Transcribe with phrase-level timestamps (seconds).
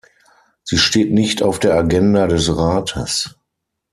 [0.63, 3.35] Sie steht nicht auf der Agenda des Rates.